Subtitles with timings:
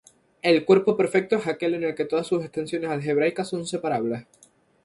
[0.43, 4.25] Un cuerpo perfecto es aquel en que todas sus extensiones algebraicas son separables.